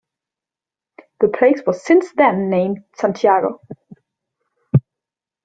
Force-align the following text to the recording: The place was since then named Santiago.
The 1.19 1.27
place 1.27 1.61
was 1.67 1.85
since 1.85 2.11
then 2.13 2.49
named 2.49 2.83
Santiago. 2.95 3.61